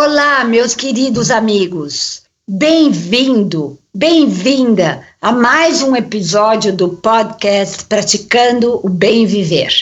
Olá, 0.00 0.44
meus 0.44 0.76
queridos 0.76 1.28
amigos. 1.28 2.22
Bem-vindo, 2.48 3.76
bem-vinda 3.92 5.04
a 5.20 5.32
mais 5.32 5.82
um 5.82 5.96
episódio 5.96 6.72
do 6.72 6.90
podcast 6.90 7.84
Praticando 7.86 8.78
o 8.86 8.88
Bem 8.88 9.26
Viver. 9.26 9.72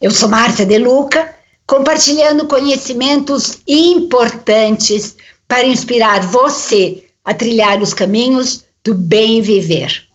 Eu 0.00 0.10
sou 0.10 0.28
Márcia 0.28 0.66
De 0.66 0.78
Luca, 0.78 1.32
compartilhando 1.64 2.48
conhecimentos 2.48 3.60
importantes 3.68 5.14
para 5.46 5.64
inspirar 5.64 6.22
você 6.22 7.04
a 7.24 7.32
trilhar 7.32 7.80
os 7.80 7.94
caminhos 7.94 8.64
do 8.82 8.92
bem 8.94 9.40
viver. 9.40 10.08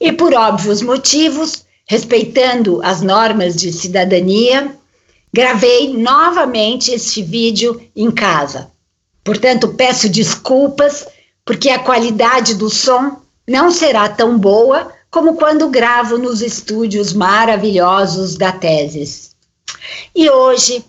E 0.00 0.10
por 0.10 0.32
óbvios 0.32 0.80
motivos, 0.80 1.66
respeitando 1.86 2.80
as 2.82 3.02
normas 3.02 3.56
de 3.56 3.74
cidadania, 3.74 4.74
Gravei 5.32 5.92
novamente 5.96 6.92
este 6.92 7.22
vídeo 7.22 7.80
em 7.94 8.10
casa. 8.10 8.70
Portanto, 9.22 9.68
peço 9.74 10.08
desculpas 10.08 11.06
porque 11.44 11.70
a 11.70 11.78
qualidade 11.78 12.54
do 12.54 12.68
som 12.68 13.20
não 13.48 13.70
será 13.70 14.08
tão 14.08 14.38
boa 14.38 14.92
como 15.10 15.36
quando 15.36 15.68
gravo 15.68 16.18
nos 16.18 16.40
estúdios 16.40 17.12
maravilhosos 17.12 18.36
da 18.36 18.52
Teses. 18.52 19.34
E 20.14 20.30
hoje 20.30 20.84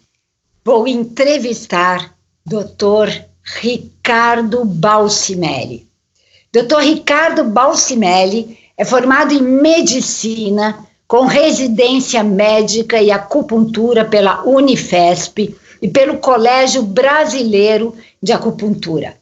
vou 0.64 0.88
entrevistar 0.88 2.16
Dr. 2.45 3.26
Ricardo 3.44 4.64
Balsimelli. 4.66 5.88
Dr. 6.52 6.80
Ricardo 6.81 7.44
Balsimelli 7.45 8.59
é 8.78 8.86
formado 8.86 9.34
em 9.34 9.42
medicina 9.42 10.88
com 11.12 11.26
residência 11.26 12.24
médica 12.24 13.02
e 13.02 13.12
acupuntura 13.12 14.06
pela 14.06 14.44
Unifesp 14.46 15.54
e 15.82 15.88
pelo 15.90 16.20
Colégio 16.20 16.84
Brasileiro 16.84 17.94
de 18.23 18.31
Acupuntura. 18.31 19.16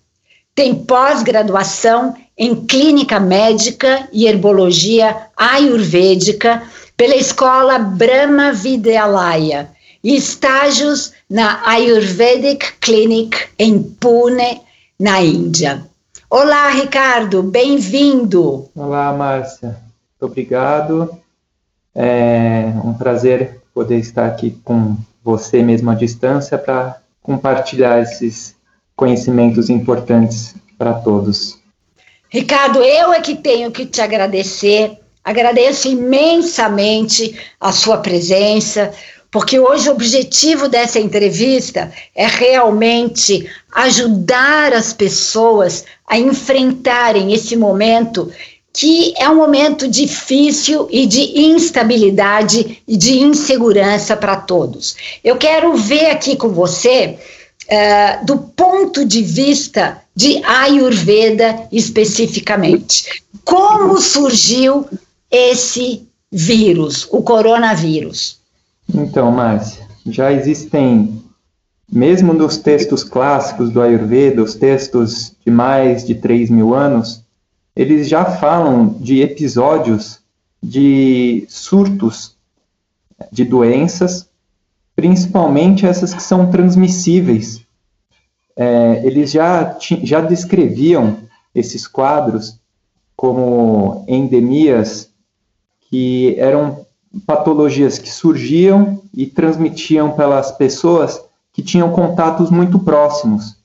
Tem 0.53 0.75
pós-graduação 0.75 2.15
em 2.37 2.53
Clínica 2.53 3.19
Médica 3.19 4.07
e 4.13 4.27
Herbologia 4.27 5.17
Ayurvédica 5.35 6.61
pela 6.95 7.15
Escola 7.15 7.79
Brahma 7.79 8.53
Vidyalaya 8.53 9.71
e 10.03 10.15
estágios 10.15 11.11
na 11.27 11.67
Ayurvedic 11.67 12.73
Clinic 12.79 13.47
em 13.57 13.81
Pune, 13.81 14.61
na 14.99 15.23
Índia. 15.23 15.83
Olá, 16.29 16.69
Ricardo, 16.69 17.41
bem-vindo. 17.41 18.69
Olá, 18.75 19.11
Márcia. 19.11 19.75
Obrigado. 20.21 21.18
É 21.95 22.71
um 22.83 22.93
prazer 22.93 23.61
poder 23.73 23.97
estar 23.97 24.25
aqui 24.25 24.51
com 24.63 24.95
você 25.23 25.61
mesmo 25.61 25.89
à 25.89 25.95
distância 25.95 26.57
para 26.57 27.01
compartilhar 27.21 28.01
esses 28.01 28.55
conhecimentos 28.95 29.69
importantes 29.69 30.55
para 30.77 30.93
todos. 30.93 31.59
Ricardo, 32.29 32.83
eu 32.83 33.11
é 33.13 33.21
que 33.21 33.35
tenho 33.35 33.71
que 33.71 33.85
te 33.85 34.01
agradecer. 34.01 34.97
Agradeço 35.23 35.87
imensamente 35.87 37.37
a 37.59 37.71
sua 37.71 37.97
presença, 37.97 38.91
porque 39.31 39.59
hoje 39.59 39.89
o 39.89 39.93
objetivo 39.93 40.67
dessa 40.67 40.99
entrevista 40.99 41.91
é 42.15 42.25
realmente 42.25 43.49
ajudar 43.73 44.73
as 44.73 44.91
pessoas 44.91 45.85
a 46.07 46.17
enfrentarem 46.17 47.33
esse 47.33 47.55
momento 47.55 48.31
que 48.73 49.13
é 49.17 49.29
um 49.29 49.35
momento 49.35 49.87
difícil 49.87 50.87
e 50.91 51.05
de 51.05 51.39
instabilidade 51.39 52.81
e 52.87 52.95
de 52.95 53.19
insegurança 53.19 54.15
para 54.15 54.35
todos. 54.35 54.95
Eu 55.23 55.37
quero 55.37 55.75
ver 55.75 56.07
aqui 56.07 56.35
com 56.35 56.49
você, 56.49 57.17
uh, 57.65 58.25
do 58.25 58.37
ponto 58.37 59.03
de 59.03 59.21
vista 59.21 60.01
de 60.15 60.43
Ayurveda 60.43 61.67
especificamente, 61.71 63.23
como 63.43 63.97
surgiu 63.99 64.85
esse 65.31 66.07
vírus, 66.31 67.07
o 67.09 67.21
coronavírus. 67.21 68.39
Então, 68.93 69.31
Márcia, 69.31 69.87
já 70.05 70.31
existem, 70.31 71.21
mesmo 71.91 72.33
nos 72.33 72.57
textos 72.57 73.03
clássicos 73.03 73.71
do 73.71 73.81
Ayurveda, 73.81 74.43
os 74.43 74.55
textos 74.55 75.33
de 75.45 75.51
mais 75.51 76.05
de 76.05 76.15
3 76.15 76.49
mil 76.49 76.73
anos, 76.73 77.23
eles 77.79 78.09
já 78.09 78.25
falam 78.25 78.89
de 78.99 79.21
episódios 79.21 80.19
de 80.61 81.45
surtos 81.47 82.35
de 83.31 83.45
doenças, 83.45 84.27
principalmente 84.97 85.85
essas 85.85 86.13
que 86.13 86.21
são 86.21 86.51
transmissíveis. 86.51 87.61
É, 88.53 89.01
eles 89.05 89.31
já, 89.31 89.77
já 90.03 90.19
descreviam 90.19 91.19
esses 91.55 91.87
quadros 91.87 92.59
como 93.15 94.03
endemias 94.09 95.09
que 95.89 96.35
eram 96.37 96.85
patologias 97.25 97.97
que 97.97 98.09
surgiam 98.09 99.01
e 99.13 99.25
transmitiam 99.25 100.11
pelas 100.11 100.51
pessoas 100.51 101.17
que 101.53 101.63
tinham 101.63 101.93
contatos 101.93 102.51
muito 102.51 102.77
próximos. 102.77 103.55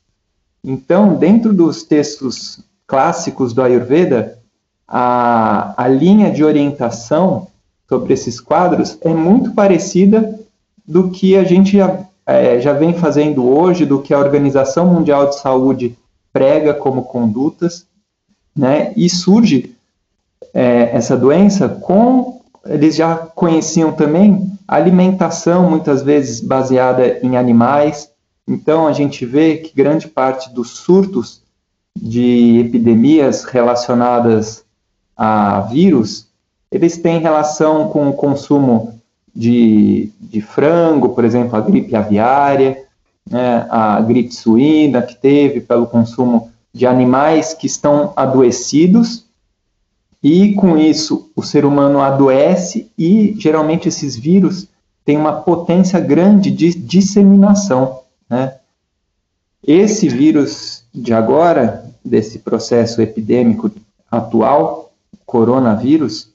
Então, 0.62 1.16
dentro 1.16 1.53
dos 1.53 1.82
textos 1.82 2.62
clássicos 2.94 3.53
do 3.53 3.60
Ayurveda, 3.60 4.38
a, 4.87 5.75
a 5.77 5.88
linha 5.88 6.31
de 6.31 6.44
orientação 6.44 7.49
sobre 7.88 8.15
esses 8.15 8.41
quadros 8.41 8.97
é 9.00 9.12
muito 9.12 9.50
parecida 9.50 10.38
do 10.87 11.10
que 11.10 11.37
a 11.37 11.43
gente 11.43 11.77
já, 11.77 12.06
é, 12.25 12.60
já 12.60 12.72
vem 12.72 12.94
fazendo 12.94 13.49
hoje, 13.49 13.84
do 13.84 14.00
que 14.00 14.15
a 14.15 14.19
Organização 14.21 14.87
Mundial 14.87 15.28
de 15.28 15.41
Saúde 15.41 15.99
prega 16.33 16.72
como 16.72 17.03
condutas, 17.03 17.84
né? 18.54 18.93
E 18.97 19.10
surge 19.10 19.75
é, 20.54 20.91
essa 20.93 21.16
doença 21.16 21.69
com 21.69 22.43
eles 22.65 22.94
já 22.94 23.16
conheciam 23.16 23.91
também 23.91 24.53
alimentação 24.69 25.69
muitas 25.69 26.00
vezes 26.00 26.41
baseada 26.41 27.19
em 27.25 27.37
animais. 27.37 28.09
Então 28.47 28.87
a 28.87 28.93
gente 28.93 29.27
vê 29.27 29.56
que 29.56 29.75
grande 29.75 30.06
parte 30.06 30.54
dos 30.54 30.77
surtos 30.77 31.43
de 31.97 32.59
epidemias 32.60 33.44
relacionadas 33.44 34.65
a 35.16 35.60
vírus, 35.60 36.27
eles 36.71 36.99
têm 36.99 37.21
relação 37.21 37.88
com 37.88 38.09
o 38.09 38.15
consumo 38.15 39.00
de, 39.34 40.10
de 40.21 40.41
frango, 40.41 41.10
por 41.10 41.25
exemplo, 41.25 41.56
a 41.56 41.60
gripe 41.60 41.94
aviária, 41.94 42.84
né, 43.28 43.66
a 43.71 44.00
gripe 44.00 44.34
suína 44.34 45.03
que 45.03 45.16
teve 45.16 45.60
pelo 45.60 45.87
consumo 45.87 46.50
de 46.72 46.87
animais 46.87 47.54
que 47.54 47.66
estão 47.66 48.12
adoecidos, 48.16 49.25
e 50.22 50.54
com 50.54 50.77
isso 50.77 51.31
o 51.37 51.43
ser 51.43 51.65
humano 51.66 52.00
adoece 52.00 52.91
e 52.97 53.34
geralmente 53.38 53.88
esses 53.88 54.16
vírus 54.16 54.66
têm 55.04 55.19
uma 55.19 55.43
potência 55.43 56.00
grande 56.00 56.50
de 56.50 56.75
disseminação. 56.75 58.00
Né? 58.28 58.54
Esse 59.62 60.09
vírus 60.09 60.84
de 60.94 61.12
agora, 61.12 61.84
desse 62.04 62.38
processo 62.41 63.00
epidêmico 63.00 63.70
atual, 64.10 64.92
coronavírus, 65.25 66.28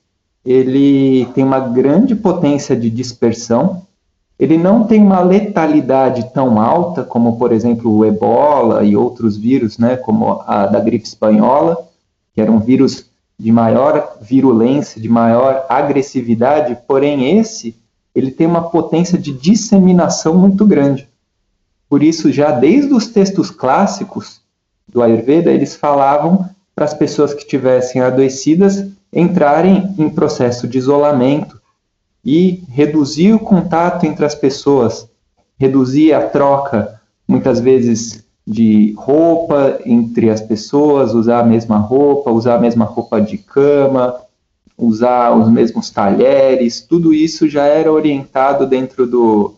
ele 0.44 1.25
tem 1.35 1.44
uma 1.44 1.59
grande 1.59 2.16
potência 2.16 2.75
de 2.75 2.90
dispersão, 2.90 3.84
ele 4.40 4.57
não 4.57 4.85
tem 4.85 5.02
uma 5.02 5.19
letalidade 5.22 6.34
tão 6.34 6.59
alta 6.59 7.03
como, 7.03 7.38
por 7.38 7.52
exemplo, 7.52 7.94
o 7.94 8.06
ebola 8.06 8.84
e 8.84 8.96
outros 8.96 9.38
vírus, 9.38 9.78
né, 9.78 9.97
como 9.97 10.41
a 10.47 10.66
da 10.66 10.80
gripe 10.80 11.06
espanhola, 11.06 11.78
que 12.34 12.41
era 12.41 12.51
um 12.51 12.59
vírus 12.59 13.06
de 13.38 13.51
maior 13.51 14.18
virulência, 14.22 15.01
de 15.01 15.09
maior 15.09 15.66
agressividade, 15.69 16.78
porém 16.88 17.38
esse, 17.38 17.75
ele 18.16 18.31
tem 18.31 18.47
uma 18.47 18.69
potência 18.69 19.18
de 19.18 19.31
disseminação 19.31 20.38
muito 20.38 20.66
grande. 20.66 21.07
Por 21.89 22.04
isso, 22.04 22.31
já 22.31 22.51
desde 22.51 22.94
os 22.94 23.07
textos 23.07 23.50
clássicos, 23.50 24.42
do 24.89 25.01
Ayurveda, 25.01 25.51
eles 25.51 25.75
falavam 25.75 26.50
para 26.75 26.86
as 26.86 26.94
pessoas 26.94 27.33
que 27.33 27.45
tivessem 27.45 28.01
adoecidas 28.01 28.86
entrarem 29.12 29.94
em 29.97 30.09
processo 30.09 30.68
de 30.68 30.77
isolamento 30.77 31.59
e 32.24 32.63
reduzir 32.69 33.33
o 33.33 33.39
contato 33.39 34.06
entre 34.06 34.25
as 34.25 34.36
pessoas, 34.36 35.09
reduzir 35.57 36.13
a 36.13 36.27
troca, 36.27 37.01
muitas 37.27 37.59
vezes 37.59 38.24
de 38.45 38.94
roupa 38.97 39.80
entre 39.86 40.30
as 40.30 40.41
pessoas, 40.41 41.13
usar 41.13 41.39
a 41.39 41.45
mesma 41.45 41.77
roupa, 41.77 42.31
usar 42.31 42.56
a 42.56 42.59
mesma 42.59 42.85
roupa 42.85 43.21
de 43.21 43.38
cama, 43.38 44.15
usar 44.77 45.31
os 45.31 45.50
mesmos 45.50 45.89
talheres, 45.89 46.81
tudo 46.81 47.13
isso 47.13 47.47
já 47.47 47.65
era 47.65 47.92
orientado 47.92 48.65
dentro 48.65 49.06
do, 49.06 49.56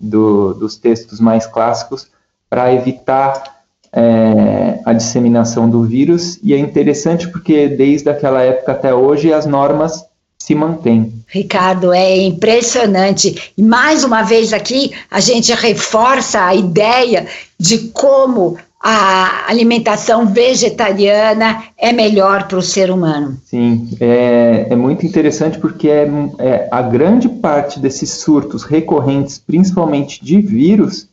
do 0.00 0.54
dos 0.54 0.76
textos 0.76 1.20
mais 1.20 1.46
clássicos 1.46 2.08
para 2.48 2.72
evitar 2.72 3.57
é, 3.98 4.78
a 4.84 4.92
disseminação 4.92 5.68
do 5.68 5.82
vírus, 5.82 6.38
e 6.42 6.54
é 6.54 6.58
interessante 6.58 7.26
porque 7.28 7.66
desde 7.68 8.08
aquela 8.08 8.42
época 8.42 8.72
até 8.72 8.94
hoje 8.94 9.32
as 9.32 9.44
normas 9.44 10.04
se 10.38 10.54
mantém. 10.54 11.12
Ricardo, 11.26 11.92
é 11.92 12.16
impressionante. 12.16 13.52
E 13.56 13.62
mais 13.62 14.04
uma 14.04 14.22
vez 14.22 14.52
aqui, 14.52 14.92
a 15.10 15.20
gente 15.20 15.52
reforça 15.52 16.44
a 16.44 16.54
ideia 16.54 17.26
de 17.58 17.88
como 17.88 18.56
a 18.80 19.50
alimentação 19.50 20.26
vegetariana 20.26 21.64
é 21.76 21.92
melhor 21.92 22.46
para 22.46 22.58
o 22.58 22.62
ser 22.62 22.92
humano. 22.92 23.36
Sim, 23.44 23.88
é, 24.00 24.68
é 24.70 24.76
muito 24.76 25.04
interessante 25.04 25.58
porque 25.58 25.88
é, 25.88 26.08
é, 26.38 26.68
a 26.70 26.80
grande 26.80 27.28
parte 27.28 27.80
desses 27.80 28.10
surtos 28.10 28.62
recorrentes, 28.62 29.42
principalmente 29.44 30.24
de 30.24 30.40
vírus, 30.40 31.07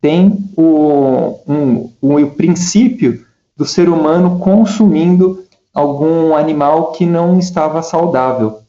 tem 0.00 0.50
o, 0.56 1.38
um, 1.46 1.90
o 2.00 2.26
princípio 2.30 3.24
do 3.56 3.66
ser 3.66 3.88
humano 3.88 4.38
consumindo 4.38 5.44
algum 5.74 6.34
animal 6.34 6.92
que 6.92 7.04
não 7.04 7.38
estava 7.38 7.82
saudável. 7.82 8.60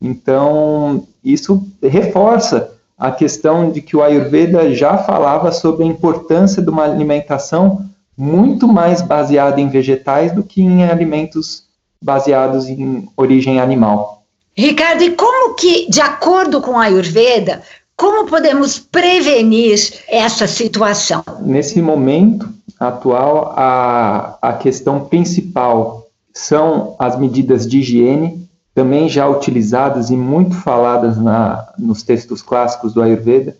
Então, 0.00 1.06
isso 1.24 1.66
reforça 1.82 2.72
a 2.96 3.10
questão 3.10 3.70
de 3.70 3.82
que 3.82 3.96
o 3.96 4.02
Ayurveda 4.02 4.72
já 4.74 4.96
falava 4.98 5.52
sobre 5.52 5.84
a 5.84 5.86
importância 5.86 6.62
de 6.62 6.70
uma 6.70 6.84
alimentação 6.84 7.84
muito 8.16 8.66
mais 8.66 9.02
baseada 9.02 9.60
em 9.60 9.68
vegetais 9.68 10.32
do 10.32 10.42
que 10.42 10.62
em 10.62 10.84
alimentos 10.84 11.64
baseados 12.02 12.68
em 12.68 13.06
origem 13.16 13.60
animal. 13.60 14.22
Ricardo, 14.56 15.02
e 15.02 15.10
como 15.10 15.54
que, 15.54 15.90
de 15.90 16.00
acordo 16.00 16.62
com 16.62 16.78
a 16.78 16.84
Ayurveda, 16.84 17.62
como 17.96 18.28
podemos 18.28 18.78
prevenir 18.78 19.78
essa 20.06 20.46
situação? 20.46 21.24
Nesse 21.40 21.80
momento 21.80 22.48
atual, 22.78 23.54
a, 23.56 24.38
a 24.42 24.52
questão 24.52 25.06
principal 25.06 26.06
são 26.32 26.94
as 26.98 27.18
medidas 27.18 27.66
de 27.66 27.78
higiene, 27.78 28.46
também 28.74 29.08
já 29.08 29.26
utilizadas 29.26 30.10
e 30.10 30.16
muito 30.16 30.54
faladas 30.54 31.16
na, 31.16 31.66
nos 31.78 32.02
textos 32.02 32.42
clássicos 32.42 32.92
do 32.92 33.00
Ayurveda, 33.00 33.56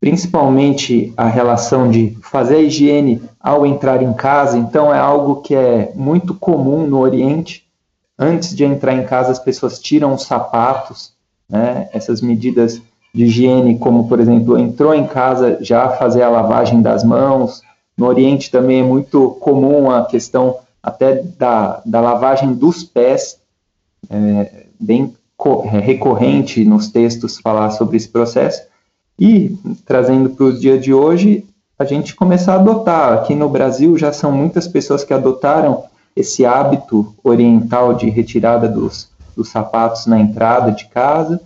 principalmente 0.00 1.12
a 1.16 1.26
relação 1.26 1.90
de 1.90 2.16
fazer 2.22 2.56
a 2.56 2.60
higiene 2.60 3.20
ao 3.40 3.66
entrar 3.66 4.00
em 4.00 4.12
casa. 4.12 4.56
Então, 4.56 4.94
é 4.94 4.98
algo 4.98 5.42
que 5.42 5.54
é 5.54 5.92
muito 5.96 6.32
comum 6.34 6.86
no 6.86 7.00
Oriente. 7.00 7.66
Antes 8.16 8.54
de 8.54 8.64
entrar 8.64 8.94
em 8.94 9.04
casa, 9.04 9.32
as 9.32 9.40
pessoas 9.40 9.80
tiram 9.80 10.14
os 10.14 10.22
sapatos, 10.22 11.12
né? 11.48 11.88
essas 11.92 12.20
medidas 12.20 12.80
de 13.14 13.24
higiene, 13.24 13.78
como, 13.78 14.08
por 14.08 14.20
exemplo, 14.20 14.58
entrou 14.58 14.94
em 14.94 15.06
casa, 15.06 15.58
já 15.60 15.88
fazer 15.90 16.22
a 16.22 16.28
lavagem 16.28 16.80
das 16.80 17.02
mãos. 17.02 17.62
No 17.96 18.06
Oriente 18.06 18.50
também 18.50 18.80
é 18.80 18.84
muito 18.84 19.30
comum 19.40 19.90
a 19.90 20.04
questão 20.04 20.56
até 20.82 21.22
da, 21.38 21.82
da 21.84 22.00
lavagem 22.00 22.54
dos 22.54 22.82
pés, 22.84 23.38
é, 24.08 24.64
bem 24.78 25.14
é, 25.64 25.78
recorrente 25.78 26.64
nos 26.64 26.88
textos 26.88 27.38
falar 27.38 27.70
sobre 27.70 27.96
esse 27.96 28.08
processo. 28.08 28.62
E, 29.18 29.56
trazendo 29.84 30.30
para 30.30 30.46
o 30.46 30.58
dia 30.58 30.78
de 30.78 30.94
hoje, 30.94 31.44
a 31.78 31.84
gente 31.84 32.14
começar 32.14 32.54
a 32.54 32.60
adotar. 32.60 33.12
Aqui 33.14 33.34
no 33.34 33.48
Brasil 33.48 33.96
já 33.98 34.12
são 34.12 34.32
muitas 34.32 34.68
pessoas 34.68 35.04
que 35.04 35.12
adotaram 35.12 35.84
esse 36.14 36.44
hábito 36.44 37.14
oriental 37.22 37.94
de 37.94 38.08
retirada 38.10 38.68
dos, 38.68 39.10
dos 39.36 39.48
sapatos 39.48 40.06
na 40.06 40.18
entrada 40.18 40.72
de 40.72 40.88
casa, 40.88 41.40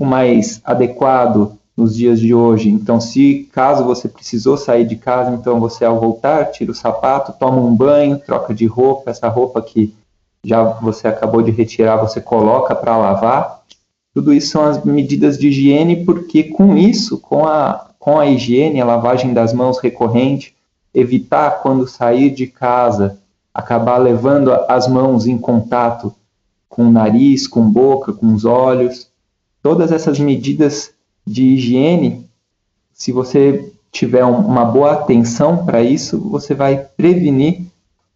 o 0.00 0.04
mais 0.04 0.60
adequado 0.64 1.52
nos 1.76 1.94
dias 1.94 2.18
de 2.18 2.34
hoje. 2.34 2.68
Então, 2.68 3.00
se 3.00 3.48
caso 3.52 3.84
você 3.84 4.08
precisou 4.08 4.56
sair 4.56 4.84
de 4.84 4.96
casa, 4.96 5.30
então 5.30 5.60
você 5.60 5.84
ao 5.84 6.00
voltar 6.00 6.46
tira 6.46 6.72
o 6.72 6.74
sapato, 6.74 7.32
toma 7.38 7.58
um 7.58 7.74
banho, 7.74 8.18
troca 8.18 8.52
de 8.52 8.66
roupa, 8.66 9.10
essa 9.10 9.28
roupa 9.28 9.62
que 9.62 9.94
já 10.42 10.64
você 10.64 11.06
acabou 11.06 11.42
de 11.42 11.52
retirar, 11.52 11.96
você 11.96 12.20
coloca 12.20 12.74
para 12.74 12.96
lavar 12.96 13.60
tudo 14.12 14.34
isso 14.34 14.48
são 14.48 14.64
as 14.64 14.82
medidas 14.84 15.38
de 15.38 15.48
higiene, 15.48 16.04
porque 16.04 16.44
com 16.44 16.76
isso, 16.76 17.18
com 17.18 17.46
a, 17.46 17.90
com 17.98 18.18
a 18.18 18.26
higiene, 18.26 18.80
a 18.80 18.84
lavagem 18.84 19.32
das 19.32 19.52
mãos 19.52 19.78
recorrente, 19.78 20.54
evitar 20.92 21.62
quando 21.62 21.86
sair 21.86 22.30
de 22.30 22.48
casa, 22.48 23.18
acabar 23.54 23.98
levando 23.98 24.52
as 24.68 24.88
mãos 24.88 25.26
em 25.26 25.38
contato 25.38 26.12
com 26.68 26.88
o 26.88 26.92
nariz, 26.92 27.46
com 27.46 27.70
boca, 27.70 28.12
com 28.12 28.34
os 28.34 28.44
olhos. 28.44 29.08
Todas 29.62 29.92
essas 29.92 30.18
medidas 30.18 30.92
de 31.26 31.44
higiene, 31.44 32.28
se 32.92 33.12
você 33.12 33.72
tiver 33.92 34.24
uma 34.24 34.64
boa 34.64 34.92
atenção 34.92 35.64
para 35.64 35.82
isso, 35.82 36.18
você 36.18 36.54
vai 36.54 36.86
prevenir 36.96 37.62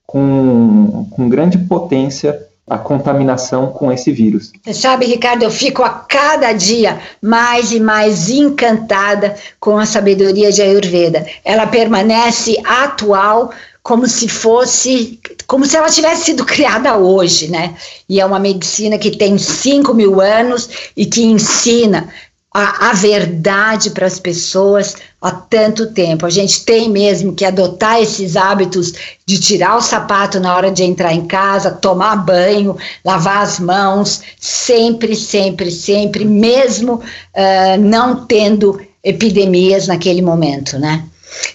com, 0.07 1.07
com 1.11 1.29
grande 1.29 1.59
potência 1.59 2.41
a 2.69 2.79
contaminação 2.79 3.67
com 3.67 3.93
esse 3.93 4.11
vírus. 4.11 4.51
Você 4.65 4.73
sabe, 4.73 5.05
Ricardo, 5.05 5.43
eu 5.43 5.51
fico 5.51 5.83
a 5.83 5.91
cada 5.91 6.53
dia 6.53 6.99
mais 7.21 7.73
e 7.73 7.81
mais 7.81 8.31
encantada 8.31 9.35
com 9.61 9.79
a 9.79 9.85
sabedoria 9.85 10.51
de 10.51 10.63
Ayurveda. 10.63 11.27
Ela 11.45 11.67
permanece 11.67 12.57
atual 12.65 13.51
como 13.85 14.09
se 14.09 14.29
fosse, 14.29 15.21
como 15.47 15.67
se 15.67 15.77
ela 15.77 15.91
tivesse 15.91 16.25
sido 16.25 16.45
criada 16.47 16.97
hoje, 16.97 17.49
né? 17.49 17.77
E 18.09 18.19
é 18.19 18.27
uma 18.27 18.41
medicina 18.41 18.99
que 18.99 19.17
tem 19.17 19.39
5 19.39 19.93
mil 19.95 20.21
anos 20.21 20.69
e 20.97 21.05
que 21.05 21.23
ensina 21.23 22.09
a, 22.53 22.91
a 22.91 22.93
verdade 22.95 23.91
para 23.91 24.07
as 24.07 24.19
pessoas 24.19 24.97
há 25.21 25.31
tanto 25.31 25.93
tempo. 25.93 26.25
A 26.25 26.31
gente 26.31 26.65
tem 26.65 26.89
mesmo 26.89 27.35
que 27.35 27.45
adotar 27.45 28.01
esses 28.01 28.37
hábitos 28.37 28.95
de 29.27 29.39
tirar 29.39 29.77
o 29.77 29.83
sapato 29.83 30.41
na 30.41 30.57
hora 30.57 30.71
de 30.71 30.83
entrar 30.83 31.13
em 31.13 31.27
casa, 31.27 31.71
tomar 31.71 32.17
banho, 32.17 32.79
lavar 33.05 33.43
as 33.43 33.61
mãos, 33.61 34.23
sempre, 34.41 35.15
sempre, 35.15 35.71
sempre, 35.71 36.25
mesmo 36.25 36.95
uh, 36.95 37.81
não 37.81 38.25
tendo 38.25 38.81
epidemias 39.03 39.89
naquele 39.89 40.23
momento, 40.23 40.79
né? 40.79 41.05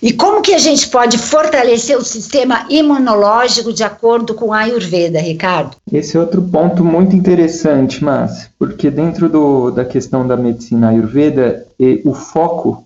E 0.02 0.14
como 0.14 0.42
que 0.42 0.54
a 0.54 0.58
gente 0.58 0.90
pode 0.90 1.18
fortalecer 1.18 1.98
o 1.98 2.04
sistema 2.04 2.66
imunológico 2.70 3.74
de 3.74 3.84
acordo 3.84 4.34
com 4.34 4.54
a 4.54 4.60
Ayurveda, 4.60 5.20
Ricardo? 5.20 5.76
Esse 5.92 6.16
é 6.16 6.20
outro 6.20 6.42
ponto 6.42 6.84
muito 6.84 7.16
interessante, 7.16 8.04
mas 8.04 8.50
porque 8.58 8.90
dentro 8.90 9.28
do, 9.28 9.72
da 9.72 9.84
questão 9.84 10.26
da 10.26 10.38
medicina 10.38 10.90
Ayurveda, 10.90 11.68
o 12.06 12.14
foco, 12.14 12.86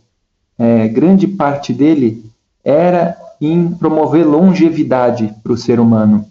é, 0.57 0.87
grande 0.87 1.27
parte 1.27 1.73
dele, 1.73 2.23
era 2.63 3.17
em 3.39 3.67
promover 3.67 4.25
longevidade 4.25 5.33
para 5.43 5.53
o 5.53 5.57
ser 5.57 5.79
humano. 5.79 6.25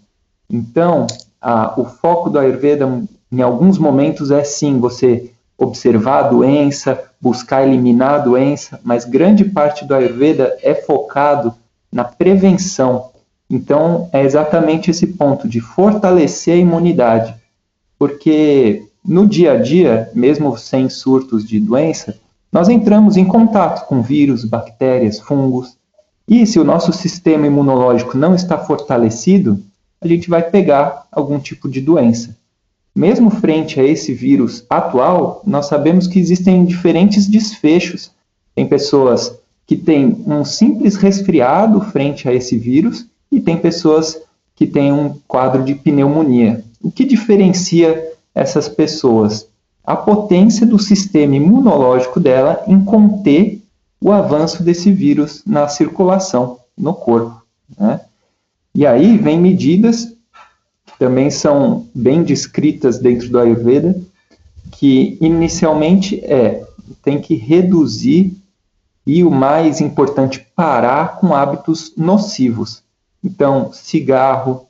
Então, 0.50 1.06
a, 1.40 1.78
o 1.78 1.84
foco 1.84 2.30
do 2.30 2.38
Ayurveda, 2.38 2.88
em 3.30 3.42
alguns 3.42 3.78
momentos, 3.78 4.30
é 4.30 4.42
sim 4.42 4.78
você 4.78 5.30
observar 5.58 6.24
a 6.24 6.28
doença, 6.28 7.02
buscar 7.22 7.62
eliminar 7.62 8.14
a 8.14 8.18
doença, 8.18 8.80
mas 8.82 9.04
grande 9.04 9.44
parte 9.44 9.84
do 9.84 9.94
Ayurveda 9.94 10.58
é 10.60 10.74
focado 10.74 11.54
na 11.92 12.02
prevenção. 12.02 13.10
Então, 13.48 14.08
é 14.12 14.24
exatamente 14.24 14.90
esse 14.90 15.06
ponto 15.06 15.48
de 15.48 15.60
fortalecer 15.60 16.54
a 16.54 16.58
imunidade, 16.58 17.32
porque 17.96 18.82
no 19.04 19.28
dia 19.28 19.52
a 19.52 19.56
dia, 19.56 20.10
mesmo 20.12 20.58
sem 20.58 20.88
surtos 20.88 21.46
de 21.46 21.60
doença, 21.60 22.18
nós 22.50 22.68
entramos 22.68 23.16
em 23.16 23.24
contato 23.24 23.86
com 23.86 24.02
vírus, 24.02 24.44
bactérias, 24.44 25.20
fungos, 25.20 25.76
e 26.26 26.44
se 26.44 26.58
o 26.58 26.64
nosso 26.64 26.92
sistema 26.92 27.46
imunológico 27.46 28.16
não 28.16 28.34
está 28.34 28.58
fortalecido, 28.58 29.62
a 30.00 30.08
gente 30.08 30.28
vai 30.28 30.42
pegar 30.42 31.06
algum 31.12 31.38
tipo 31.38 31.68
de 31.68 31.80
doença. 31.80 32.36
Mesmo 32.94 33.30
frente 33.30 33.80
a 33.80 33.84
esse 33.84 34.12
vírus 34.12 34.64
atual, 34.68 35.42
nós 35.46 35.66
sabemos 35.66 36.06
que 36.06 36.18
existem 36.18 36.64
diferentes 36.64 37.26
desfechos. 37.26 38.10
Tem 38.54 38.66
pessoas 38.66 39.34
que 39.66 39.76
têm 39.76 40.22
um 40.26 40.44
simples 40.44 40.96
resfriado 40.96 41.80
frente 41.80 42.28
a 42.28 42.34
esse 42.34 42.58
vírus 42.58 43.06
e 43.30 43.40
tem 43.40 43.56
pessoas 43.56 44.20
que 44.54 44.66
têm 44.66 44.92
um 44.92 45.18
quadro 45.26 45.64
de 45.64 45.74
pneumonia. 45.74 46.62
O 46.82 46.90
que 46.90 47.04
diferencia 47.04 48.12
essas 48.34 48.68
pessoas? 48.68 49.48
A 49.82 49.96
potência 49.96 50.66
do 50.66 50.78
sistema 50.78 51.36
imunológico 51.36 52.20
dela 52.20 52.62
em 52.66 52.84
conter 52.84 53.62
o 54.00 54.12
avanço 54.12 54.62
desse 54.62 54.92
vírus 54.92 55.42
na 55.46 55.66
circulação 55.66 56.58
no 56.76 56.92
corpo. 56.92 57.42
Né? 57.78 58.00
E 58.74 58.86
aí 58.86 59.16
vem 59.16 59.40
medidas 59.40 60.14
também 61.02 61.30
são 61.30 61.88
bem 61.92 62.22
descritas 62.22 63.00
dentro 63.00 63.28
do 63.28 63.36
Ayurveda, 63.36 64.00
que 64.70 65.18
inicialmente 65.20 66.24
é 66.24 66.64
tem 67.02 67.20
que 67.20 67.34
reduzir 67.34 68.36
e 69.04 69.24
o 69.24 69.30
mais 69.30 69.80
importante 69.80 70.46
parar 70.54 71.16
com 71.18 71.34
hábitos 71.34 71.92
nocivos. 71.96 72.84
Então, 73.24 73.72
cigarro, 73.72 74.68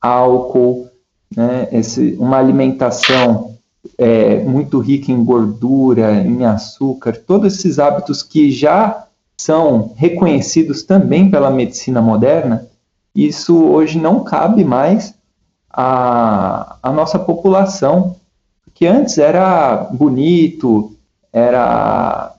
álcool, 0.00 0.88
né, 1.36 1.68
esse, 1.70 2.16
uma 2.18 2.38
alimentação 2.38 3.58
é, 3.98 4.42
muito 4.44 4.78
rica 4.78 5.12
em 5.12 5.22
gordura, 5.22 6.14
em 6.22 6.46
açúcar, 6.46 7.20
todos 7.26 7.54
esses 7.54 7.78
hábitos 7.78 8.22
que 8.22 8.50
já 8.50 9.06
são 9.36 9.92
reconhecidos 9.94 10.82
também 10.82 11.30
pela 11.30 11.50
medicina 11.50 12.00
moderna, 12.00 12.66
isso 13.14 13.62
hoje 13.62 13.98
não 13.98 14.24
cabe 14.24 14.64
mais 14.64 15.14
a, 15.76 16.78
a 16.82 16.90
nossa 16.90 17.18
população 17.18 18.16
que 18.74 18.86
antes 18.86 19.18
era 19.18 19.88
bonito, 19.92 20.96
era 21.32 22.32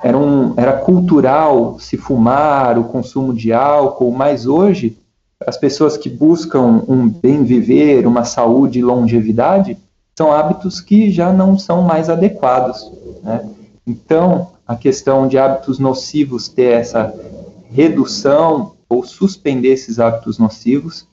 era, 0.00 0.16
um, 0.16 0.54
era 0.56 0.74
cultural 0.74 1.78
se 1.80 1.96
fumar, 1.96 2.78
o 2.78 2.84
consumo 2.84 3.34
de 3.34 3.52
álcool, 3.52 4.12
mas 4.12 4.46
hoje 4.46 4.96
as 5.44 5.56
pessoas 5.56 5.96
que 5.96 6.08
buscam 6.08 6.84
um 6.88 7.08
bem 7.08 7.42
viver, 7.42 8.06
uma 8.06 8.24
saúde 8.24 8.78
e 8.78 8.82
longevidade, 8.82 9.76
são 10.16 10.32
hábitos 10.32 10.80
que 10.80 11.10
já 11.10 11.32
não 11.32 11.58
são 11.58 11.82
mais 11.82 12.08
adequados. 12.08 12.90
Né? 13.22 13.48
Então, 13.86 14.48
a 14.66 14.76
questão 14.76 15.26
de 15.28 15.38
hábitos 15.38 15.78
nocivos 15.78 16.48
ter 16.48 16.72
essa 16.72 17.14
redução 17.70 18.72
ou 18.88 19.04
suspender 19.04 19.68
esses 19.68 19.98
hábitos 19.98 20.38
nocivos. 20.38 21.06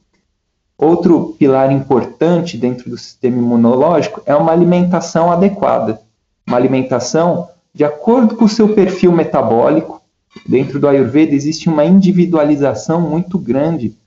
Outro 0.77 1.35
pilar 1.39 1.71
importante 1.71 2.57
dentro 2.57 2.89
do 2.89 2.97
sistema 2.97 3.37
imunológico 3.37 4.21
é 4.25 4.35
uma 4.35 4.51
alimentação 4.51 5.31
adequada. 5.31 6.01
Uma 6.45 6.57
alimentação 6.57 7.49
de 7.73 7.83
acordo 7.83 8.35
com 8.35 8.45
o 8.45 8.49
seu 8.49 8.69
perfil 8.73 9.11
metabólico. 9.11 10.01
Dentro 10.45 10.79
do 10.79 10.87
Ayurveda 10.87 11.33
existe 11.33 11.69
uma 11.69 11.85
individualização 11.85 12.99
muito 12.99 13.39
grande. 13.39 13.97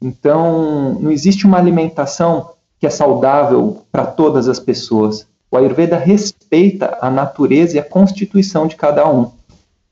Então, 0.00 0.98
não 1.00 1.10
existe 1.10 1.46
uma 1.46 1.58
alimentação 1.58 2.50
que 2.78 2.86
é 2.86 2.90
saudável 2.90 3.82
para 3.90 4.06
todas 4.06 4.48
as 4.48 4.58
pessoas. 4.58 5.26
O 5.50 5.56
Ayurveda 5.56 5.96
respeita 5.96 6.96
a 7.00 7.10
natureza 7.10 7.76
e 7.76 7.78
a 7.78 7.84
constituição 7.84 8.66
de 8.66 8.76
cada 8.76 9.10
um. 9.10 9.30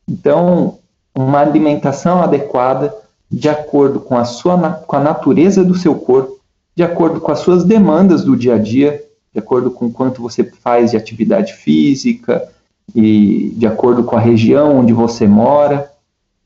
Então, 0.08 0.78
uma 1.14 1.40
alimentação 1.40 2.22
adequada, 2.22 2.94
de 3.30 3.48
acordo 3.48 4.00
com 4.00 4.16
a, 4.16 4.24
sua, 4.24 4.56
com 4.86 4.96
a 4.96 5.00
natureza 5.00 5.64
do 5.64 5.74
seu 5.74 5.94
corpo, 5.94 6.38
de 6.74 6.82
acordo 6.82 7.20
com 7.20 7.30
as 7.30 7.40
suas 7.40 7.64
demandas 7.64 8.24
do 8.24 8.36
dia 8.36 8.54
a 8.54 8.58
dia, 8.58 9.02
de 9.32 9.38
acordo 9.38 9.70
com 9.70 9.90
quanto 9.90 10.22
você 10.22 10.44
faz 10.44 10.92
de 10.92 10.96
atividade 10.96 11.54
física 11.54 12.48
e 12.94 13.52
de 13.56 13.66
acordo 13.66 14.04
com 14.04 14.16
a 14.16 14.20
região 14.20 14.78
onde 14.78 14.92
você 14.92 15.26
mora, 15.26 15.90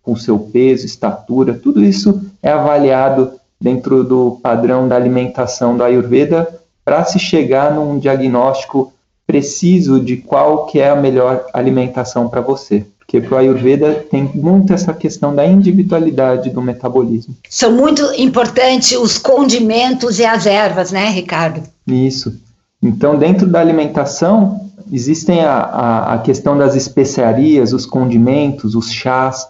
com 0.02 0.16
seu 0.16 0.38
peso, 0.38 0.84
estatura, 0.84 1.54
tudo 1.54 1.82
isso 1.82 2.20
é 2.42 2.50
avaliado 2.50 3.32
dentro 3.60 4.02
do 4.02 4.40
padrão 4.42 4.88
da 4.88 4.96
alimentação 4.96 5.76
da 5.76 5.84
Ayurveda 5.84 6.60
para 6.84 7.04
se 7.04 7.18
chegar 7.18 7.72
num 7.72 7.98
diagnóstico 7.98 8.92
preciso 9.24 10.00
de 10.00 10.16
qual 10.16 10.66
que 10.66 10.80
é 10.80 10.90
a 10.90 10.96
melhor 10.96 11.46
alimentação 11.54 12.28
para 12.28 12.40
você. 12.40 12.84
Porque 13.02 13.20
para 13.20 13.34
o 13.34 13.38
Ayurveda 13.38 14.06
tem 14.10 14.30
muito 14.34 14.72
essa 14.72 14.94
questão 14.94 15.34
da 15.34 15.44
individualidade 15.44 16.50
do 16.50 16.62
metabolismo. 16.62 17.36
São 17.50 17.72
muito 17.72 18.02
importantes 18.16 18.92
os 18.92 19.18
condimentos 19.18 20.18
e 20.18 20.24
as 20.24 20.46
ervas, 20.46 20.92
né, 20.92 21.10
Ricardo? 21.10 21.62
Isso. 21.86 22.34
Então, 22.82 23.18
dentro 23.18 23.46
da 23.46 23.60
alimentação, 23.60 24.70
existem 24.90 25.44
a, 25.44 25.54
a, 25.54 26.14
a 26.14 26.18
questão 26.18 26.56
das 26.56 26.74
especiarias, 26.74 27.72
os 27.72 27.84
condimentos, 27.84 28.74
os 28.74 28.90
chás. 28.90 29.46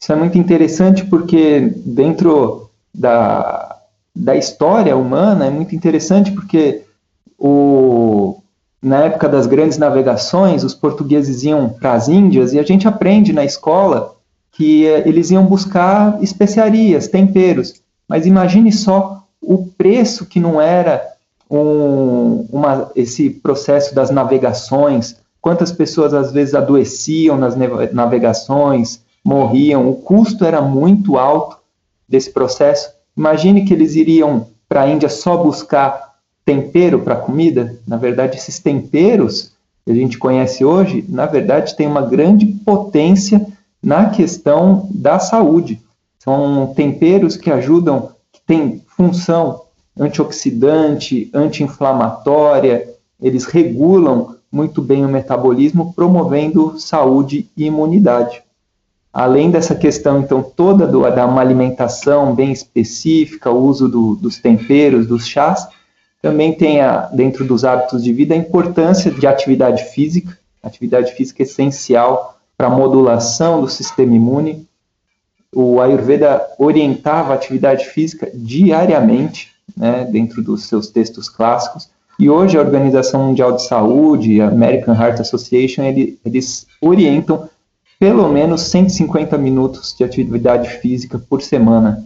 Isso 0.00 0.12
é 0.12 0.16
muito 0.16 0.38
interessante 0.38 1.04
porque 1.04 1.74
dentro 1.84 2.70
da, 2.94 3.76
da 4.14 4.36
história 4.36 4.96
humana 4.96 5.46
é 5.46 5.50
muito 5.50 5.74
interessante 5.74 6.30
porque 6.32 6.82
o, 7.38 8.39
na 8.82 9.04
época 9.04 9.28
das 9.28 9.46
grandes 9.46 9.76
navegações, 9.76 10.64
os 10.64 10.74
portugueses 10.74 11.42
iam 11.42 11.68
para 11.68 11.92
as 11.92 12.08
Índias 12.08 12.52
e 12.52 12.58
a 12.58 12.62
gente 12.62 12.88
aprende 12.88 13.32
na 13.32 13.44
escola 13.44 14.16
que 14.52 14.86
eh, 14.86 15.06
eles 15.06 15.30
iam 15.30 15.44
buscar 15.44 16.22
especiarias, 16.22 17.06
temperos. 17.06 17.74
Mas 18.08 18.26
imagine 18.26 18.72
só 18.72 19.22
o 19.40 19.66
preço 19.66 20.26
que 20.26 20.40
não 20.40 20.60
era 20.60 21.02
um, 21.50 22.46
uma, 22.50 22.90
esse 22.94 23.30
processo 23.30 23.94
das 23.94 24.10
navegações, 24.10 25.16
quantas 25.40 25.72
pessoas 25.72 26.14
às 26.14 26.32
vezes 26.32 26.54
adoeciam 26.54 27.36
nas 27.36 27.54
navegações, 27.92 29.02
morriam, 29.24 29.88
o 29.88 29.94
custo 29.94 30.44
era 30.44 30.62
muito 30.62 31.18
alto 31.18 31.56
desse 32.08 32.30
processo. 32.30 32.90
Imagine 33.16 33.64
que 33.64 33.74
eles 33.74 33.94
iriam 33.94 34.46
para 34.68 34.82
a 34.82 34.88
Índia 34.88 35.08
só 35.08 35.36
buscar 35.36 36.09
tempero 36.50 36.98
para 36.98 37.14
comida, 37.14 37.78
na 37.86 37.96
verdade, 37.96 38.36
esses 38.36 38.58
temperos 38.58 39.52
que 39.84 39.92
a 39.92 39.94
gente 39.94 40.18
conhece 40.18 40.64
hoje, 40.64 41.04
na 41.08 41.26
verdade, 41.26 41.76
tem 41.76 41.86
uma 41.86 42.02
grande 42.02 42.44
potência 42.44 43.46
na 43.80 44.10
questão 44.10 44.88
da 44.90 45.20
saúde. 45.20 45.80
São 46.18 46.72
temperos 46.74 47.36
que 47.36 47.50
ajudam, 47.50 48.10
que 48.32 48.40
têm 48.44 48.82
função 48.96 49.62
antioxidante, 49.98 51.30
anti-inflamatória, 51.32 52.88
eles 53.22 53.44
regulam 53.44 54.34
muito 54.50 54.82
bem 54.82 55.04
o 55.04 55.08
metabolismo, 55.08 55.92
promovendo 55.94 56.80
saúde 56.80 57.48
e 57.56 57.66
imunidade. 57.66 58.42
Além 59.12 59.50
dessa 59.50 59.74
questão, 59.74 60.20
então, 60.20 60.42
toda 60.42 60.86
do, 60.86 61.02
da 61.02 61.26
uma 61.26 61.40
alimentação 61.40 62.34
bem 62.34 62.50
específica, 62.50 63.50
o 63.50 63.64
uso 63.64 63.88
do, 63.88 64.16
dos 64.16 64.38
temperos, 64.38 65.06
dos 65.06 65.26
chás, 65.26 65.66
também 66.22 66.52
tem 66.52 66.78
dentro 67.12 67.44
dos 67.44 67.64
hábitos 67.64 68.04
de 68.04 68.12
vida 68.12 68.34
a 68.34 68.36
importância 68.36 69.10
de 69.10 69.26
atividade 69.26 69.84
física. 69.84 70.38
atividade 70.62 71.12
física 71.12 71.42
essencial 71.42 72.38
para 72.56 72.66
a 72.66 72.70
modulação 72.70 73.62
do 73.62 73.68
sistema 73.68 74.14
imune. 74.14 74.68
O 75.54 75.80
Ayurveda 75.80 76.46
orientava 76.58 77.32
a 77.32 77.36
atividade 77.36 77.86
física 77.86 78.30
diariamente, 78.34 79.52
né, 79.74 80.04
dentro 80.04 80.42
dos 80.42 80.64
seus 80.64 80.88
textos 80.88 81.28
clássicos. 81.28 81.88
E 82.18 82.28
hoje 82.28 82.58
a 82.58 82.60
Organização 82.60 83.28
Mundial 83.28 83.52
de 83.52 83.62
Saúde, 83.62 84.42
a 84.42 84.48
American 84.48 84.94
Heart 84.94 85.20
Association, 85.20 85.82
ele, 85.84 86.18
eles 86.22 86.66
orientam 86.82 87.48
pelo 87.98 88.28
menos 88.28 88.62
150 88.62 89.38
minutos 89.38 89.94
de 89.96 90.04
atividade 90.04 90.68
física 90.80 91.18
por 91.18 91.40
semana. 91.40 92.04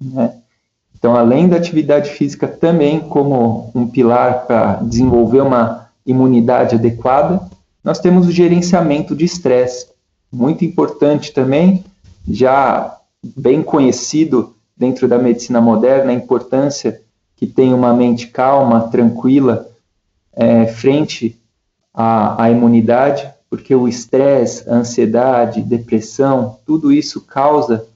Né? 0.00 0.34
Então, 0.98 1.14
além 1.14 1.48
da 1.48 1.56
atividade 1.56 2.10
física, 2.10 2.48
também 2.48 3.00
como 3.00 3.70
um 3.74 3.86
pilar 3.86 4.46
para 4.46 4.74
desenvolver 4.76 5.42
uma 5.42 5.88
imunidade 6.06 6.76
adequada, 6.76 7.40
nós 7.84 7.98
temos 7.98 8.26
o 8.26 8.32
gerenciamento 8.32 9.14
de 9.14 9.24
estresse, 9.24 9.88
muito 10.32 10.64
importante 10.64 11.32
também, 11.32 11.84
já 12.26 12.98
bem 13.36 13.62
conhecido 13.62 14.54
dentro 14.76 15.06
da 15.06 15.18
medicina 15.18 15.60
moderna, 15.60 16.10
a 16.10 16.14
importância 16.14 17.00
que 17.36 17.46
tem 17.46 17.74
uma 17.74 17.92
mente 17.92 18.28
calma, 18.28 18.88
tranquila, 18.88 19.68
é, 20.32 20.66
frente 20.66 21.38
à, 21.92 22.42
à 22.44 22.50
imunidade, 22.50 23.28
porque 23.50 23.74
o 23.74 23.86
estresse, 23.86 24.68
a 24.68 24.76
ansiedade, 24.76 25.62
depressão, 25.62 26.58
tudo 26.66 26.92
isso 26.92 27.20
causa 27.20 27.86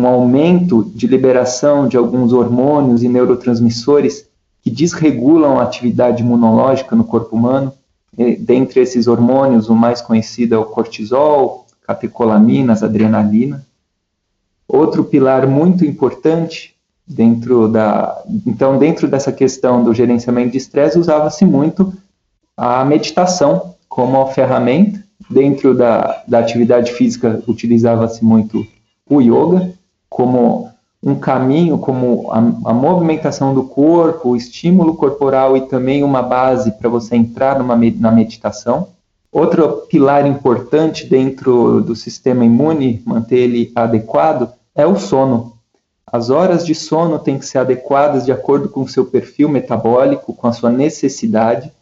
um 0.00 0.06
aumento 0.06 0.90
de 0.94 1.06
liberação 1.06 1.86
de 1.86 1.96
alguns 1.96 2.32
hormônios 2.32 3.02
e 3.02 3.08
neurotransmissores 3.08 4.26
que 4.62 4.70
desregulam 4.70 5.58
a 5.58 5.62
atividade 5.62 6.22
imunológica 6.22 6.96
no 6.96 7.04
corpo 7.04 7.36
humano. 7.36 7.72
E, 8.16 8.36
dentre 8.36 8.80
esses 8.80 9.06
hormônios, 9.06 9.68
o 9.68 9.74
mais 9.74 10.00
conhecido 10.00 10.54
é 10.54 10.58
o 10.58 10.64
cortisol, 10.64 11.66
catecolaminas, 11.86 12.82
adrenalina. 12.82 13.64
Outro 14.66 15.04
pilar 15.04 15.46
muito 15.46 15.84
importante 15.84 16.74
dentro 17.06 17.68
da, 17.68 18.22
então 18.46 18.78
dentro 18.78 19.08
dessa 19.08 19.32
questão 19.32 19.82
do 19.82 19.92
gerenciamento 19.92 20.52
de 20.52 20.58
estresse 20.58 20.98
usava-se 20.98 21.44
muito 21.44 21.92
a 22.56 22.84
meditação 22.84 23.74
como 23.88 24.24
ferramenta. 24.28 25.00
Dentro 25.28 25.74
da, 25.74 26.24
da 26.26 26.38
atividade 26.40 26.92
física 26.92 27.42
utilizava-se 27.46 28.24
muito 28.24 28.66
o 29.08 29.20
yoga 29.20 29.72
como 30.10 30.68
um 31.02 31.14
caminho, 31.14 31.78
como 31.78 32.30
a, 32.30 32.38
a, 32.38 32.74
movimentação 32.74 33.54
do 33.54 33.64
corpo, 33.64 34.30
o 34.30 34.36
estímulo 34.36 34.94
corporal 34.94 35.56
e 35.56 35.62
também 35.62 36.02
uma 36.02 36.20
base 36.20 36.72
para 36.72 36.90
você 36.90 37.16
entrar 37.16 37.58
numa, 37.58 37.76
na 37.76 38.10
meditação. 38.10 38.88
Outro 39.32 39.86
pilar 39.88 40.26
importante 40.26 41.06
dentro 41.06 41.80
do 41.80 41.94
sistema 41.94 42.44
imune, 42.44 43.00
manter 43.06 43.38
ele 43.38 43.72
adequado, 43.74 44.52
é 44.74 44.84
o 44.84 44.98
sono. 44.98 45.54
As 46.04 46.28
horas 46.28 46.66
de 46.66 46.74
sono 46.74 47.18
têm 47.18 47.38
que 47.38 47.46
ser 47.46 47.58
adequadas 47.58 48.26
de 48.26 48.32
acordo 48.32 48.68
com 48.68 48.82
o 48.82 48.88
seu 48.88 49.06
perfil 49.06 49.48
metabólico, 49.48 50.34
com 50.34 50.48
a 50.48 50.52
sua 50.52 50.70
necessidade, 50.70 51.72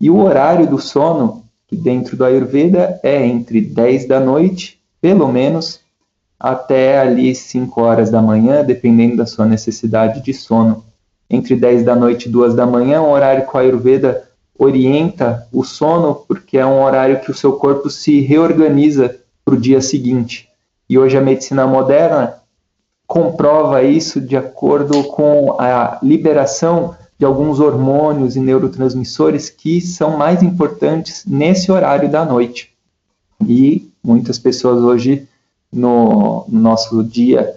e 0.00 0.10
o 0.10 0.18
horário 0.18 0.66
do 0.66 0.80
sono, 0.80 1.44
que 1.68 1.76
dentro 1.76 2.16
do 2.16 2.24
Ayurveda 2.24 3.00
é 3.02 3.24
entre 3.24 3.60
10 3.60 4.08
da 4.08 4.20
noite, 4.20 4.80
pelo 5.00 5.28
menos, 5.28 5.80
até 6.38 6.98
ali 6.98 7.34
5 7.34 7.80
horas 7.80 8.10
da 8.10 8.20
manhã, 8.20 8.64
dependendo 8.64 9.16
da 9.16 9.26
sua 9.26 9.46
necessidade 9.46 10.22
de 10.22 10.34
sono. 10.34 10.84
Entre 11.28 11.56
10 11.56 11.84
da 11.84 11.96
noite 11.96 12.28
e 12.28 12.32
2 12.32 12.54
da 12.54 12.66
manhã, 12.66 13.02
um 13.02 13.10
horário 13.10 13.46
que 13.46 13.56
o 13.56 13.58
Ayurveda 13.58 14.28
orienta 14.58 15.46
o 15.52 15.64
sono, 15.64 16.14
porque 16.14 16.58
é 16.58 16.64
um 16.64 16.82
horário 16.82 17.20
que 17.20 17.30
o 17.30 17.34
seu 17.34 17.54
corpo 17.54 17.90
se 17.90 18.20
reorganiza 18.20 19.16
para 19.44 19.54
o 19.54 19.60
dia 19.60 19.80
seguinte. 19.80 20.48
E 20.88 20.98
hoje 20.98 21.16
a 21.16 21.20
medicina 21.20 21.66
moderna 21.66 22.34
comprova 23.06 23.82
isso 23.82 24.20
de 24.20 24.36
acordo 24.36 25.04
com 25.04 25.56
a 25.60 25.98
liberação 26.02 26.94
de 27.18 27.24
alguns 27.24 27.60
hormônios 27.60 28.36
e 28.36 28.40
neurotransmissores 28.40 29.48
que 29.48 29.80
são 29.80 30.16
mais 30.16 30.42
importantes 30.42 31.24
nesse 31.26 31.72
horário 31.72 32.10
da 32.10 32.24
noite. 32.24 32.72
E 33.46 33.90
muitas 34.02 34.38
pessoas 34.38 34.82
hoje, 34.82 35.26
no, 35.76 36.44
no 36.48 36.60
nosso 36.60 37.04
dia, 37.04 37.56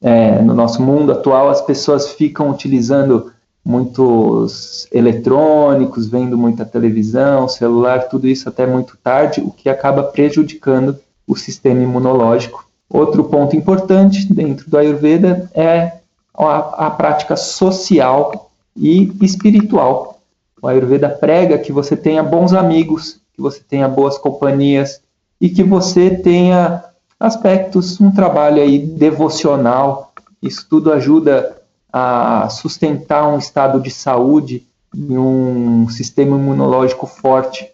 é, 0.00 0.40
no 0.40 0.54
nosso 0.54 0.80
mundo 0.82 1.12
atual, 1.12 1.50
as 1.50 1.60
pessoas 1.60 2.12
ficam 2.12 2.50
utilizando 2.50 3.30
muitos 3.64 4.88
eletrônicos, 4.90 6.06
vendo 6.06 6.38
muita 6.38 6.64
televisão, 6.64 7.46
celular, 7.48 8.08
tudo 8.08 8.26
isso 8.26 8.48
até 8.48 8.66
muito 8.66 8.96
tarde, 8.96 9.42
o 9.42 9.50
que 9.50 9.68
acaba 9.68 10.02
prejudicando 10.04 10.98
o 11.26 11.36
sistema 11.36 11.82
imunológico. 11.82 12.66
Outro 12.88 13.24
ponto 13.24 13.54
importante 13.54 14.32
dentro 14.32 14.70
do 14.70 14.78
Ayurveda 14.78 15.50
é 15.54 15.98
a, 16.34 16.86
a 16.86 16.90
prática 16.90 17.36
social 17.36 18.50
e 18.74 19.12
espiritual. 19.20 20.22
O 20.62 20.66
Ayurveda 20.66 21.10
prega 21.10 21.58
que 21.58 21.70
você 21.70 21.94
tenha 21.94 22.22
bons 22.22 22.54
amigos, 22.54 23.20
que 23.34 23.42
você 23.42 23.60
tenha 23.60 23.86
boas 23.86 24.16
companhias 24.16 25.02
e 25.38 25.50
que 25.50 25.62
você 25.62 26.10
tenha 26.10 26.82
aspectos, 27.18 28.00
um 28.00 28.10
trabalho 28.10 28.62
aí 28.62 28.78
devocional. 28.78 30.12
Isso 30.42 30.66
tudo 30.68 30.92
ajuda 30.92 31.56
a 31.92 32.48
sustentar 32.50 33.28
um 33.28 33.38
estado 33.38 33.80
de 33.80 33.90
saúde 33.90 34.64
e 34.94 35.18
um 35.18 35.88
sistema 35.88 36.36
imunológico 36.36 37.06
forte 37.06 37.66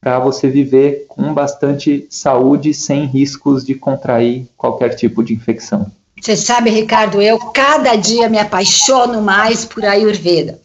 para 0.00 0.18
você 0.18 0.48
viver 0.48 1.06
com 1.08 1.34
bastante 1.34 2.06
saúde 2.08 2.72
sem 2.72 3.04
riscos 3.04 3.64
de 3.64 3.74
contrair 3.74 4.46
qualquer 4.56 4.94
tipo 4.94 5.22
de 5.22 5.34
infecção. 5.34 5.90
Você 6.20 6.36
sabe, 6.36 6.70
Ricardo, 6.70 7.22
eu 7.22 7.38
cada 7.38 7.94
dia 7.94 8.28
me 8.28 8.38
apaixono 8.38 9.22
mais 9.22 9.64
por 9.64 9.84
Ayurveda. 9.84 10.60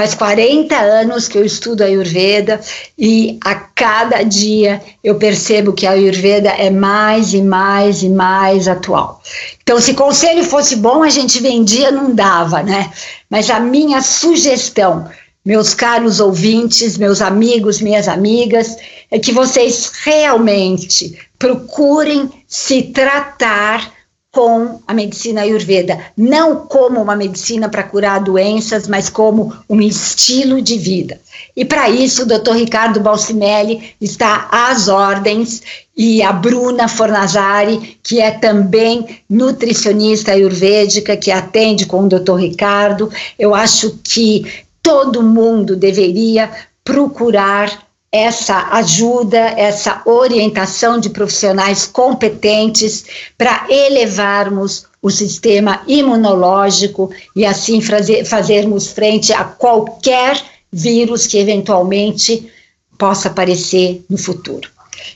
Faz 0.00 0.14
40 0.14 0.74
anos 0.74 1.28
que 1.28 1.36
eu 1.36 1.44
estudo 1.44 1.82
Ayurveda 1.82 2.58
e 2.96 3.38
a 3.44 3.54
cada 3.54 4.22
dia 4.22 4.80
eu 5.04 5.16
percebo 5.16 5.74
que 5.74 5.86
a 5.86 5.90
Ayurveda 5.90 6.48
é 6.48 6.70
mais 6.70 7.34
e 7.34 7.42
mais 7.42 8.02
e 8.02 8.08
mais 8.08 8.66
atual. 8.66 9.20
Então, 9.62 9.78
se 9.78 9.92
conselho 9.92 10.42
fosse 10.42 10.76
bom, 10.76 11.02
a 11.02 11.10
gente 11.10 11.38
vendia, 11.42 11.90
não 11.90 12.14
dava, 12.14 12.62
né? 12.62 12.90
Mas 13.28 13.50
a 13.50 13.60
minha 13.60 14.00
sugestão, 14.00 15.06
meus 15.44 15.74
caros 15.74 16.18
ouvintes, 16.18 16.96
meus 16.96 17.20
amigos, 17.20 17.82
minhas 17.82 18.08
amigas, 18.08 18.78
é 19.10 19.18
que 19.18 19.32
vocês 19.32 19.92
realmente 20.02 21.18
procurem 21.38 22.30
se 22.48 22.84
tratar 22.84 23.92
com 24.32 24.80
a 24.86 24.94
medicina 24.94 25.40
ayurveda, 25.40 25.98
não 26.16 26.66
como 26.66 27.02
uma 27.02 27.16
medicina 27.16 27.68
para 27.68 27.82
curar 27.82 28.20
doenças, 28.20 28.86
mas 28.86 29.10
como 29.10 29.52
um 29.68 29.80
estilo 29.80 30.62
de 30.62 30.78
vida. 30.78 31.20
E 31.56 31.64
para 31.64 31.90
isso, 31.90 32.22
o 32.22 32.26
Dr. 32.26 32.52
Ricardo 32.52 33.00
Balsimelli 33.00 33.94
está 34.00 34.48
às 34.52 34.86
ordens 34.88 35.62
e 35.96 36.22
a 36.22 36.32
Bruna 36.32 36.86
Fornazari, 36.86 37.98
que 38.04 38.20
é 38.20 38.30
também 38.30 39.20
nutricionista 39.28 40.32
ayurvédica, 40.32 41.16
que 41.16 41.32
atende 41.32 41.84
com 41.84 42.04
o 42.04 42.08
Dr. 42.08 42.36
Ricardo. 42.36 43.10
Eu 43.36 43.52
acho 43.52 43.98
que 44.04 44.46
todo 44.80 45.24
mundo 45.24 45.74
deveria 45.74 46.50
procurar 46.84 47.89
essa 48.12 48.70
ajuda, 48.72 49.38
essa 49.38 50.02
orientação 50.04 50.98
de 50.98 51.10
profissionais 51.10 51.86
competentes 51.86 53.04
para 53.38 53.66
elevarmos 53.68 54.86
o 55.00 55.10
sistema 55.10 55.82
imunológico 55.86 57.10
e 57.36 57.46
assim 57.46 57.80
fazer, 57.80 58.24
fazermos 58.24 58.88
frente 58.88 59.32
a 59.32 59.44
qualquer 59.44 60.42
vírus 60.72 61.26
que 61.26 61.38
eventualmente 61.38 62.50
possa 62.98 63.28
aparecer 63.28 64.04
no 64.10 64.18
futuro. 64.18 64.68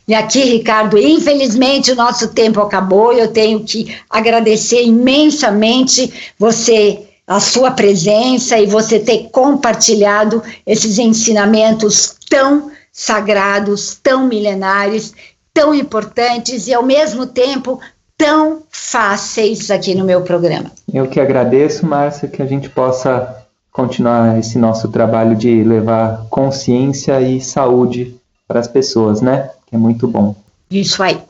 E 0.06 0.14
aqui, 0.14 0.42
Ricardo, 0.44 0.96
infelizmente 0.96 1.92
o 1.92 1.96
nosso 1.96 2.28
tempo 2.28 2.60
acabou, 2.60 3.12
eu 3.12 3.28
tenho 3.28 3.64
que 3.64 3.94
agradecer 4.08 4.82
imensamente 4.82 6.32
você 6.38 7.02
a 7.26 7.40
sua 7.40 7.70
presença 7.70 8.58
e 8.58 8.66
você 8.66 8.98
ter 8.98 9.28
compartilhado 9.30 10.42
esses 10.66 10.98
ensinamentos 10.98 12.16
tão 12.28 12.70
sagrados, 12.94 13.98
tão 14.00 14.28
milenares, 14.28 15.12
tão 15.52 15.74
importantes 15.74 16.68
e 16.68 16.72
ao 16.72 16.84
mesmo 16.84 17.26
tempo 17.26 17.80
tão 18.16 18.62
fáceis 18.70 19.68
aqui 19.68 19.96
no 19.96 20.04
meu 20.04 20.22
programa. 20.22 20.70
Eu 20.92 21.08
que 21.08 21.18
agradeço, 21.18 21.84
Márcia, 21.84 22.28
que 22.28 22.40
a 22.40 22.46
gente 22.46 22.70
possa 22.70 23.44
continuar 23.72 24.38
esse 24.38 24.56
nosso 24.56 24.88
trabalho 24.88 25.34
de 25.34 25.64
levar 25.64 26.24
consciência 26.30 27.20
e 27.20 27.40
saúde 27.40 28.16
para 28.46 28.60
as 28.60 28.68
pessoas, 28.68 29.20
né? 29.20 29.50
Que 29.66 29.74
é 29.74 29.78
muito 29.78 30.06
bom. 30.06 30.36
Isso 30.70 31.02
aí. 31.02 31.20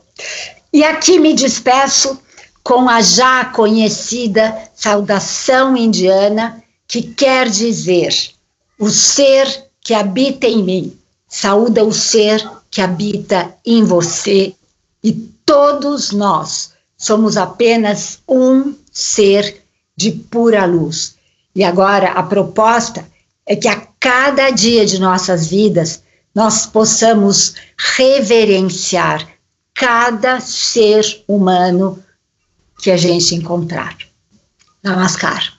E 0.71 0.83
aqui 0.83 1.17
me 1.17 1.33
despeço 1.33 2.19
com 2.63 2.87
a 2.87 3.01
já 3.01 3.45
conhecida 3.45 4.55
saudação 4.75 5.75
indiana, 5.75 6.61
que 6.87 7.01
quer 7.01 7.49
dizer: 7.49 8.13
o 8.79 8.89
ser 8.89 9.47
que 9.81 9.95
habita 9.95 10.45
em 10.45 10.63
mim 10.63 10.97
saúda 11.27 11.83
o 11.83 11.91
ser 11.91 12.47
que 12.69 12.81
habita 12.81 13.55
em 13.65 13.83
você 13.83 14.53
e 15.03 15.13
todos 15.45 16.11
nós 16.11 16.73
somos 16.97 17.37
apenas 17.37 18.19
um 18.27 18.73
ser 18.91 19.63
de 19.95 20.11
pura 20.11 20.65
luz. 20.65 21.15
E 21.55 21.63
agora 21.63 22.11
a 22.11 22.23
proposta 22.23 23.07
é 23.45 23.55
que 23.55 23.67
a 23.67 23.79
cada 23.99 24.49
dia 24.49 24.85
de 24.85 24.99
nossas 24.99 25.47
vidas 25.47 26.03
nós 26.33 26.65
possamos 26.65 27.55
reverenciar 27.95 29.27
cada 29.73 30.39
ser 30.39 31.23
humano 31.27 32.03
que 32.81 32.91
a 32.91 32.97
gente 32.97 33.35
encontrar. 33.35 33.97
Namaskar. 34.83 35.54